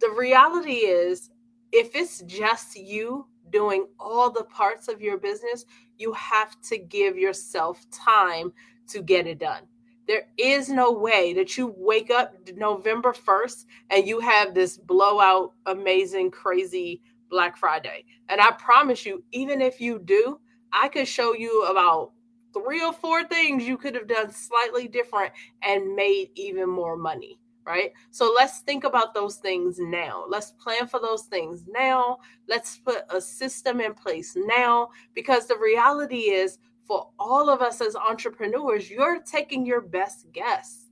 The 0.00 0.10
reality 0.10 0.86
is, 0.86 1.30
if 1.72 1.94
it's 1.94 2.22
just 2.22 2.76
you 2.76 3.26
doing 3.50 3.86
all 4.00 4.30
the 4.30 4.44
parts 4.44 4.88
of 4.88 5.00
your 5.00 5.18
business, 5.18 5.64
you 5.96 6.12
have 6.14 6.60
to 6.62 6.78
give 6.78 7.16
yourself 7.16 7.84
time 7.90 8.52
to 8.88 9.02
get 9.02 9.26
it 9.26 9.38
done. 9.38 9.62
There 10.06 10.26
is 10.36 10.68
no 10.68 10.92
way 10.92 11.32
that 11.34 11.56
you 11.56 11.74
wake 11.76 12.10
up 12.10 12.34
November 12.56 13.12
1st 13.12 13.66
and 13.90 14.06
you 14.06 14.20
have 14.20 14.54
this 14.54 14.76
blowout, 14.76 15.52
amazing, 15.66 16.30
crazy 16.30 17.02
Black 17.30 17.56
Friday. 17.56 18.04
And 18.28 18.40
I 18.40 18.50
promise 18.52 19.06
you, 19.06 19.22
even 19.32 19.60
if 19.60 19.80
you 19.80 19.98
do, 19.98 20.38
I 20.72 20.88
could 20.88 21.08
show 21.08 21.34
you 21.34 21.64
about 21.64 22.12
three 22.52 22.82
or 22.82 22.92
four 22.92 23.24
things 23.24 23.64
you 23.64 23.76
could 23.76 23.94
have 23.94 24.08
done 24.08 24.30
slightly 24.30 24.88
different 24.88 25.32
and 25.62 25.94
made 25.94 26.30
even 26.34 26.68
more 26.68 26.96
money 26.96 27.38
right? 27.64 27.92
So 28.10 28.32
let's 28.34 28.60
think 28.60 28.84
about 28.84 29.14
those 29.14 29.36
things 29.36 29.78
now. 29.78 30.24
Let's 30.28 30.52
plan 30.52 30.86
for 30.86 31.00
those 31.00 31.22
things 31.22 31.64
now. 31.68 32.18
Let's 32.48 32.78
put 32.78 33.04
a 33.10 33.20
system 33.20 33.80
in 33.80 33.94
place 33.94 34.36
now 34.36 34.88
because 35.14 35.46
the 35.46 35.58
reality 35.58 36.30
is 36.30 36.58
for 36.84 37.08
all 37.18 37.48
of 37.48 37.60
us 37.60 37.80
as 37.80 37.96
entrepreneurs, 37.96 38.90
you're 38.90 39.20
taking 39.22 39.64
your 39.64 39.80
best 39.80 40.26
guess. 40.32 40.88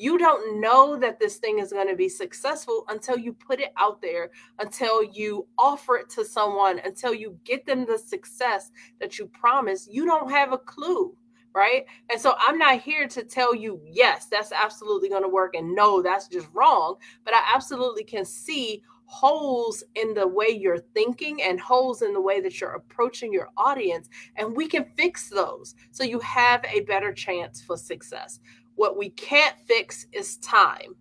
You 0.00 0.16
don't 0.16 0.60
know 0.60 0.96
that 0.96 1.18
this 1.18 1.38
thing 1.38 1.58
is 1.58 1.72
going 1.72 1.88
to 1.88 1.96
be 1.96 2.08
successful 2.08 2.84
until 2.88 3.18
you 3.18 3.32
put 3.32 3.60
it 3.60 3.72
out 3.76 4.00
there, 4.00 4.30
until 4.60 5.02
you 5.02 5.48
offer 5.58 5.96
it 5.96 6.08
to 6.10 6.24
someone, 6.24 6.80
until 6.84 7.12
you 7.12 7.36
get 7.44 7.66
them 7.66 7.84
the 7.84 7.98
success 7.98 8.70
that 9.00 9.18
you 9.18 9.26
promise. 9.26 9.88
You 9.90 10.06
don't 10.06 10.30
have 10.30 10.52
a 10.52 10.58
clue, 10.58 11.16
right? 11.52 11.84
And 12.12 12.20
so 12.20 12.34
I'm 12.38 12.58
not 12.58 12.80
here 12.80 13.08
to 13.08 13.24
tell 13.24 13.56
you, 13.56 13.80
yes, 13.84 14.26
that's 14.30 14.52
absolutely 14.52 15.08
going 15.08 15.24
to 15.24 15.28
work, 15.28 15.56
and 15.56 15.74
no, 15.74 16.00
that's 16.00 16.28
just 16.28 16.46
wrong. 16.54 16.94
But 17.24 17.34
I 17.34 17.42
absolutely 17.52 18.04
can 18.04 18.24
see 18.24 18.84
holes 19.08 19.82
in 19.94 20.12
the 20.12 20.28
way 20.28 20.48
you're 20.48 20.84
thinking 20.94 21.42
and 21.42 21.58
holes 21.58 22.02
in 22.02 22.12
the 22.12 22.20
way 22.20 22.42
that 22.42 22.60
you're 22.60 22.74
approaching 22.74 23.32
your 23.32 23.48
audience. 23.56 24.08
And 24.36 24.54
we 24.54 24.68
can 24.68 24.84
fix 24.96 25.30
those 25.30 25.74
so 25.90 26.04
you 26.04 26.20
have 26.20 26.62
a 26.66 26.80
better 26.80 27.12
chance 27.12 27.62
for 27.62 27.78
success. 27.78 28.38
What 28.74 28.98
we 28.98 29.08
can't 29.10 29.56
fix 29.66 30.06
is 30.12 30.36
time. 30.36 30.94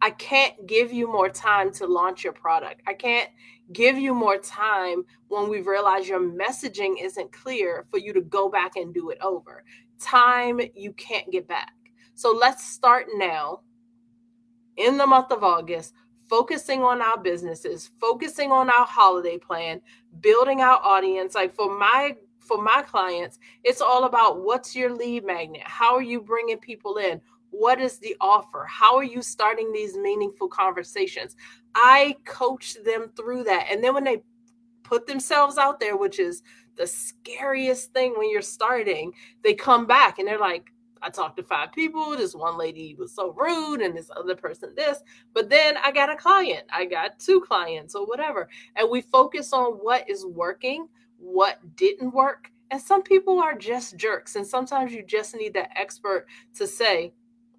I 0.00 0.10
can't 0.10 0.66
give 0.66 0.90
you 0.90 1.06
more 1.06 1.28
time 1.28 1.70
to 1.74 1.86
launch 1.86 2.24
your 2.24 2.32
product. 2.32 2.80
I 2.86 2.94
can't 2.94 3.28
give 3.72 3.98
you 3.98 4.14
more 4.14 4.38
time 4.38 5.04
when 5.28 5.48
we 5.50 5.60
realize 5.60 6.08
your 6.08 6.20
messaging 6.20 6.94
isn't 7.02 7.30
clear 7.30 7.86
for 7.90 7.98
you 7.98 8.14
to 8.14 8.22
go 8.22 8.48
back 8.48 8.76
and 8.76 8.92
do 8.92 9.10
it 9.10 9.18
over. 9.20 9.64
Time 10.00 10.60
you 10.74 10.94
can't 10.94 11.30
get 11.30 11.46
back. 11.46 11.72
So 12.14 12.32
let's 12.32 12.66
start 12.66 13.06
now 13.14 13.60
in 14.78 14.96
the 14.96 15.06
month 15.06 15.30
of 15.30 15.44
August 15.44 15.92
focusing 16.34 16.82
on 16.82 17.00
our 17.00 17.16
businesses, 17.16 17.90
focusing 18.00 18.50
on 18.50 18.68
our 18.68 18.84
holiday 18.84 19.38
plan, 19.38 19.80
building 20.18 20.62
our 20.62 20.80
audience. 20.82 21.36
Like 21.36 21.54
for 21.54 21.78
my 21.78 22.16
for 22.40 22.60
my 22.60 22.82
clients, 22.82 23.38
it's 23.62 23.80
all 23.80 24.02
about 24.02 24.42
what's 24.42 24.74
your 24.74 24.92
lead 24.92 25.24
magnet? 25.24 25.62
How 25.64 25.94
are 25.94 26.02
you 26.02 26.20
bringing 26.20 26.58
people 26.58 26.96
in? 26.96 27.20
What 27.50 27.80
is 27.80 28.00
the 28.00 28.16
offer? 28.20 28.66
How 28.68 28.96
are 28.96 29.04
you 29.04 29.22
starting 29.22 29.72
these 29.72 29.96
meaningful 29.96 30.48
conversations? 30.48 31.36
I 31.76 32.16
coach 32.24 32.74
them 32.84 33.12
through 33.16 33.44
that. 33.44 33.68
And 33.70 33.82
then 33.82 33.94
when 33.94 34.02
they 34.02 34.24
put 34.82 35.06
themselves 35.06 35.56
out 35.56 35.78
there, 35.78 35.96
which 35.96 36.18
is 36.18 36.42
the 36.76 36.86
scariest 36.88 37.92
thing 37.92 38.14
when 38.16 38.28
you're 38.28 38.42
starting, 38.42 39.12
they 39.44 39.54
come 39.54 39.86
back 39.86 40.18
and 40.18 40.26
they're 40.26 40.36
like, 40.36 40.72
I 41.04 41.10
talked 41.10 41.36
to 41.36 41.42
five 41.42 41.70
people. 41.72 42.16
This 42.16 42.34
one 42.34 42.56
lady 42.56 42.96
was 42.98 43.14
so 43.14 43.32
rude, 43.34 43.82
and 43.82 43.94
this 43.94 44.10
other 44.16 44.34
person 44.34 44.74
this. 44.74 45.00
But 45.34 45.50
then 45.50 45.76
I 45.76 45.92
got 45.92 46.10
a 46.10 46.16
client. 46.16 46.64
I 46.72 46.86
got 46.86 47.18
two 47.18 47.42
clients 47.42 47.94
or 47.94 48.06
whatever. 48.06 48.48
And 48.74 48.88
we 48.90 49.02
focus 49.02 49.52
on 49.52 49.72
what 49.74 50.08
is 50.08 50.24
working, 50.24 50.88
what 51.18 51.58
didn't 51.76 52.14
work. 52.14 52.50
And 52.70 52.80
some 52.80 53.02
people 53.02 53.38
are 53.38 53.54
just 53.54 53.98
jerks. 53.98 54.36
And 54.36 54.46
sometimes 54.46 54.92
you 54.92 55.04
just 55.04 55.36
need 55.36 55.52
that 55.54 55.78
expert 55.78 56.26
to 56.54 56.66
say, 56.66 57.12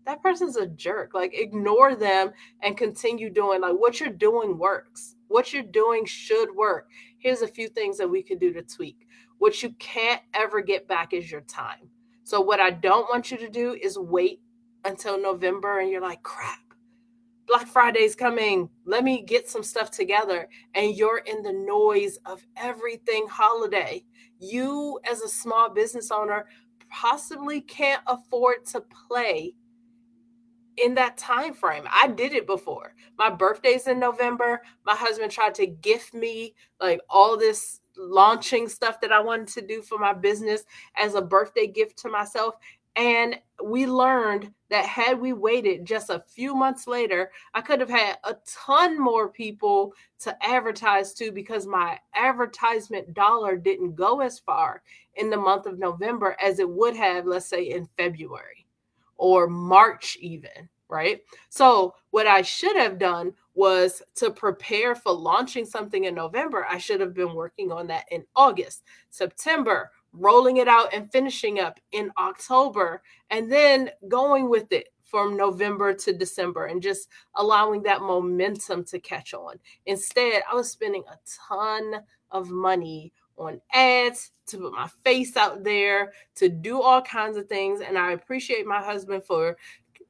that 0.05 0.21
person's 0.21 0.57
a 0.57 0.67
jerk. 0.67 1.13
Like 1.13 1.31
ignore 1.33 1.95
them 1.95 2.31
and 2.63 2.75
continue 2.75 3.29
doing 3.29 3.61
like 3.61 3.73
what 3.73 3.99
you're 3.99 4.09
doing 4.09 4.57
works. 4.57 5.15
What 5.27 5.53
you're 5.53 5.63
doing 5.63 6.05
should 6.05 6.55
work. 6.55 6.89
Here's 7.19 7.41
a 7.41 7.47
few 7.47 7.67
things 7.67 7.97
that 7.97 8.09
we 8.09 8.23
could 8.23 8.39
do 8.39 8.53
to 8.53 8.61
tweak. 8.63 9.07
What 9.37 9.61
you 9.61 9.71
can't 9.79 10.21
ever 10.33 10.61
get 10.61 10.87
back 10.87 11.13
is 11.13 11.31
your 11.31 11.41
time. 11.41 11.89
So, 12.25 12.41
what 12.41 12.59
I 12.59 12.71
don't 12.71 13.07
want 13.11 13.29
you 13.29 13.37
to 13.37 13.47
do 13.47 13.77
is 13.79 13.99
wait 13.99 14.41
until 14.83 15.21
November 15.21 15.79
and 15.79 15.91
you're 15.91 16.01
like, 16.01 16.23
crap, 16.23 16.57
Black 17.45 17.67
Friday's 17.67 18.15
coming. 18.15 18.67
Let 18.83 19.03
me 19.03 19.21
get 19.21 19.47
some 19.47 19.61
stuff 19.61 19.91
together. 19.91 20.49
And 20.73 20.95
you're 20.95 21.19
in 21.19 21.43
the 21.43 21.53
noise 21.53 22.17
of 22.25 22.43
everything 22.57 23.27
holiday. 23.29 24.03
You, 24.39 24.99
as 25.09 25.21
a 25.21 25.29
small 25.29 25.69
business 25.69 26.09
owner, 26.09 26.47
possibly 26.89 27.61
can't 27.61 28.01
afford 28.07 28.65
to 28.71 28.81
play 29.07 29.53
in 30.77 30.95
that 30.95 31.17
time 31.17 31.53
frame. 31.53 31.83
I 31.91 32.07
did 32.07 32.33
it 32.33 32.47
before. 32.47 32.95
My 33.19 33.29
birthday's 33.29 33.85
in 33.85 33.99
November. 33.99 34.63
My 34.83 34.95
husband 34.95 35.31
tried 35.31 35.53
to 35.55 35.67
gift 35.67 36.15
me 36.15 36.55
like 36.81 37.01
all 37.07 37.37
this 37.37 37.81
launching 37.97 38.67
stuff 38.67 38.99
that 39.01 39.11
I 39.11 39.19
wanted 39.19 39.47
to 39.49 39.61
do 39.61 39.81
for 39.81 39.97
my 39.97 40.13
business 40.13 40.63
as 40.97 41.15
a 41.15 41.21
birthday 41.21 41.67
gift 41.67 41.97
to 41.99 42.09
myself. 42.09 42.55
And 42.95 43.37
we 43.63 43.87
learned 43.87 44.51
that 44.69 44.85
had 44.85 45.19
we 45.19 45.33
waited 45.33 45.85
just 45.85 46.09
a 46.09 46.23
few 46.27 46.55
months 46.55 46.87
later, 46.87 47.31
I 47.53 47.61
could 47.61 47.81
have 47.81 47.89
had 47.89 48.17
a 48.23 48.35
ton 48.47 48.99
more 48.99 49.29
people 49.29 49.93
to 50.19 50.35
advertise 50.45 51.13
to 51.15 51.31
because 51.31 51.67
my 51.67 51.99
advertisement 52.15 53.13
dollar 53.13 53.57
didn't 53.57 53.95
go 53.95 54.21
as 54.21 54.39
far 54.39 54.81
in 55.15 55.29
the 55.29 55.37
month 55.37 55.65
of 55.65 55.77
November 55.77 56.37
as 56.41 56.59
it 56.59 56.69
would 56.69 56.95
have, 56.95 57.25
let's 57.25 57.47
say, 57.47 57.63
in 57.63 57.87
February 57.97 58.65
or 59.17 59.47
March, 59.47 60.17
even. 60.21 60.69
Right. 60.87 61.21
So, 61.49 61.95
what 62.11 62.27
I 62.27 62.43
should 62.43 62.75
have 62.75 62.99
done 62.99 63.33
was 63.55 64.01
to 64.15 64.29
prepare 64.29 64.93
for 64.95 65.13
launching 65.13 65.65
something 65.65 66.03
in 66.03 66.13
November. 66.13 66.67
I 66.69 66.77
should 66.77 66.99
have 66.99 67.13
been 67.13 67.33
working 67.33 67.71
on 67.71 67.87
that 67.87 68.05
in 68.11 68.25
August, 68.35 68.83
September, 69.09 69.91
rolling 70.11 70.57
it 70.57 70.67
out 70.67 70.93
and 70.93 71.11
finishing 71.11 71.59
up 71.59 71.79
in 71.91 72.11
October, 72.17 73.01
and 73.29 73.51
then 73.51 73.89
going 74.07 74.49
with 74.49 74.71
it 74.71 74.89
from 75.03 75.37
November 75.37 75.93
to 75.93 76.13
December 76.13 76.65
and 76.65 76.81
just 76.81 77.09
allowing 77.35 77.81
that 77.83 78.01
momentum 78.01 78.83
to 78.83 78.99
catch 78.99 79.33
on. 79.33 79.55
Instead, 79.85 80.43
I 80.51 80.55
was 80.55 80.69
spending 80.69 81.03
a 81.09 81.17
ton 81.47 82.01
of 82.31 82.49
money 82.49 83.13
on 83.37 83.61
ads 83.73 84.31
to 84.47 84.57
put 84.57 84.73
my 84.73 84.87
face 85.03 85.35
out 85.37 85.63
there, 85.63 86.13
to 86.35 86.49
do 86.49 86.81
all 86.81 87.01
kinds 87.01 87.37
of 87.37 87.47
things. 87.47 87.81
And 87.81 87.97
I 87.97 88.11
appreciate 88.11 88.65
my 88.65 88.81
husband 88.81 89.23
for 89.23 89.57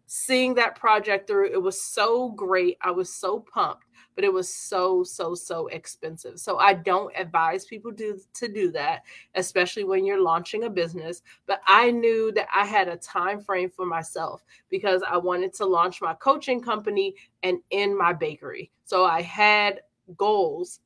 seeing 0.06 0.54
that 0.56 0.76
project 0.76 1.28
through. 1.28 1.52
It 1.52 1.62
was 1.62 1.80
so 1.82 2.30
great. 2.30 2.78
I 2.82 2.92
was 2.92 3.12
so 3.12 3.40
pumped 3.40 3.86
but 4.16 4.24
it 4.24 4.32
was 4.34 4.52
so 4.52 5.04
so 5.04 5.36
so 5.36 5.68
expensive 5.68 6.40
so 6.40 6.58
i 6.58 6.74
don't 6.74 7.14
advise 7.18 7.66
people 7.66 7.94
to 7.94 8.20
to 8.34 8.48
do 8.48 8.72
that 8.72 9.04
especially 9.36 9.84
when 9.84 10.06
you're 10.06 10.22
launching 10.22 10.64
a 10.64 10.70
business 10.70 11.22
but 11.46 11.62
i 11.68 11.92
knew 11.92 12.32
that 12.32 12.48
i 12.54 12.66
had 12.66 12.88
a 12.88 12.98
time 12.98 13.40
frame 13.40 13.70
for 13.70 13.86
myself 13.86 14.44
because 14.70 15.04
i 15.10 15.18
wanted 15.18 15.54
to 15.54 15.66
launch 15.66 16.02
my 16.02 16.14
coaching 16.16 16.62
company 16.62 17.14
and 17.44 17.60
in 17.72 17.96
my 17.98 18.14
bakery 18.14 18.72
so 18.86 19.06
i 19.06 19.22
had 19.22 19.82
goals 20.18 20.80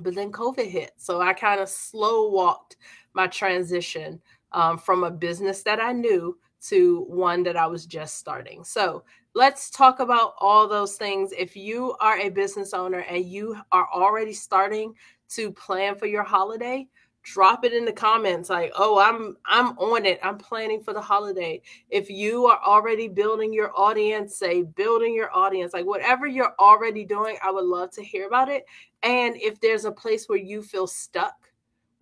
but 0.00 0.14
then 0.14 0.32
covid 0.32 0.68
hit 0.68 0.92
so 0.96 1.20
i 1.20 1.32
kind 1.32 1.60
of 1.60 1.68
slow 1.68 2.28
walked 2.28 2.76
my 3.14 3.26
transition 3.28 4.20
um, 4.52 4.76
from 4.78 5.04
a 5.04 5.10
business 5.10 5.62
that 5.62 5.80
i 5.80 5.92
knew 5.92 6.36
to 6.68 7.04
one 7.08 7.42
that 7.42 7.56
i 7.56 7.66
was 7.66 7.86
just 7.86 8.16
starting. 8.16 8.64
So 8.64 9.04
let's 9.34 9.70
talk 9.70 10.00
about 10.00 10.34
all 10.38 10.68
those 10.68 10.96
things. 10.96 11.32
If 11.36 11.56
you 11.56 11.94
are 12.00 12.18
a 12.18 12.28
business 12.28 12.72
owner 12.72 13.00
and 13.00 13.24
you 13.24 13.56
are 13.72 13.88
already 13.92 14.32
starting 14.32 14.94
to 15.30 15.50
plan 15.52 15.96
for 15.96 16.06
your 16.06 16.22
holiday, 16.22 16.88
drop 17.22 17.64
it 17.64 17.72
in 17.72 17.86
the 17.86 17.92
comments 17.92 18.50
like 18.50 18.70
oh 18.76 18.98
i'm 18.98 19.34
i'm 19.46 19.78
on 19.78 20.04
it. 20.04 20.20
I'm 20.22 20.36
planning 20.36 20.82
for 20.82 20.92
the 20.92 21.00
holiday. 21.00 21.62
If 21.88 22.10
you 22.10 22.46
are 22.46 22.60
already 22.64 23.08
building 23.08 23.52
your 23.52 23.72
audience 23.74 24.36
say 24.36 24.62
building 24.62 25.14
your 25.14 25.34
audience 25.34 25.72
like 25.72 25.86
whatever 25.86 26.26
you're 26.26 26.54
already 26.58 27.04
doing 27.04 27.38
i 27.42 27.50
would 27.50 27.64
love 27.64 27.90
to 27.92 28.02
hear 28.02 28.26
about 28.26 28.48
it. 28.48 28.66
And 29.02 29.36
if 29.36 29.58
there's 29.60 29.86
a 29.86 29.92
place 29.92 30.28
where 30.28 30.38
you 30.38 30.62
feel 30.62 30.86
stuck 30.86 31.48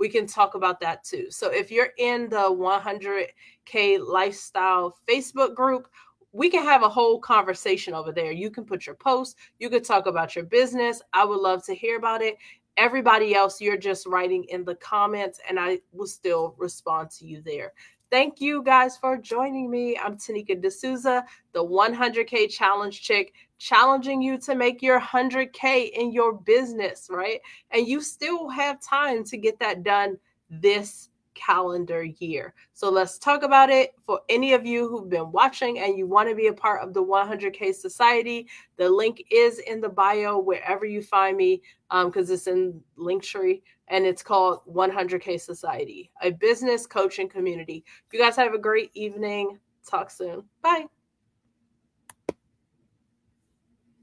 we 0.02 0.09
can 0.09 0.26
talk 0.26 0.56
about 0.56 0.80
that 0.80 1.04
too 1.04 1.30
so 1.30 1.49
if 1.49 1.71
you're 1.71 1.92
in 1.99 2.28
the 2.28 2.37
100k 2.37 4.04
lifestyle 4.04 4.97
facebook 5.09 5.54
group 5.54 5.88
we 6.32 6.49
can 6.49 6.64
have 6.64 6.82
a 6.82 6.88
whole 6.88 7.21
conversation 7.21 7.92
over 7.94 8.11
there. 8.11 8.32
You 8.32 8.50
can 8.50 8.64
put 8.64 8.87
your 8.87 8.94
post, 8.94 9.37
you 9.59 9.68
could 9.68 9.85
talk 9.85 10.06
about 10.06 10.35
your 10.35 10.47
business. 10.47 11.02
I 11.12 11.25
would 11.25 11.40
love 11.40 11.64
to 11.66 11.75
hear 11.75 11.99
about 11.99 12.23
it. 12.23 12.37
Everybody 12.78 13.35
else, 13.35 13.61
you're 13.61 13.76
just 13.76 14.06
writing 14.06 14.44
in 14.49 14.64
the 14.64 14.75
comments, 14.76 15.38
and 15.47 15.61
I 15.61 15.80
will 15.92 16.06
still 16.06 16.54
respond 16.56 17.11
to 17.11 17.26
you 17.26 17.42
there. 17.42 17.75
Thank 18.12 18.42
you 18.42 18.62
guys 18.62 18.99
for 18.99 19.16
joining 19.16 19.71
me. 19.71 19.97
I'm 19.97 20.19
Tanika 20.19 20.61
D'Souza, 20.61 21.25
the 21.54 21.64
100K 21.64 22.50
challenge 22.50 23.00
chick, 23.00 23.33
challenging 23.57 24.21
you 24.21 24.37
to 24.40 24.54
make 24.54 24.83
your 24.83 25.00
100K 25.00 25.92
in 25.92 26.12
your 26.12 26.35
business, 26.35 27.07
right? 27.09 27.40
And 27.71 27.88
you 27.88 28.02
still 28.02 28.50
have 28.50 28.83
time 28.83 29.25
to 29.25 29.38
get 29.38 29.59
that 29.61 29.83
done 29.83 30.19
this 30.50 31.09
calendar 31.34 32.04
year. 32.04 32.54
So 32.72 32.90
let's 32.90 33.18
talk 33.18 33.42
about 33.42 33.70
it. 33.70 33.94
For 34.06 34.20
any 34.28 34.52
of 34.52 34.66
you 34.66 34.88
who've 34.88 35.08
been 35.08 35.32
watching 35.32 35.78
and 35.78 35.96
you 35.96 36.06
want 36.06 36.28
to 36.28 36.34
be 36.34 36.48
a 36.48 36.52
part 36.52 36.82
of 36.82 36.94
the 36.94 37.02
100K 37.02 37.74
Society, 37.74 38.48
the 38.76 38.88
link 38.88 39.22
is 39.30 39.58
in 39.58 39.80
the 39.80 39.88
bio 39.88 40.38
wherever 40.38 40.84
you 40.84 41.02
find 41.02 41.36
me 41.36 41.62
because 41.90 42.30
um, 42.30 42.34
it's 42.34 42.46
in 42.46 42.80
Linktree 42.98 43.62
and 43.88 44.06
it's 44.06 44.22
called 44.22 44.60
100K 44.72 45.40
Society, 45.40 46.10
a 46.22 46.30
business 46.30 46.86
coaching 46.86 47.28
community. 47.28 47.84
You 48.12 48.18
guys 48.18 48.36
have 48.36 48.54
a 48.54 48.58
great 48.58 48.90
evening, 48.94 49.58
talk 49.86 50.10
soon. 50.10 50.44
Bye. 50.62 50.86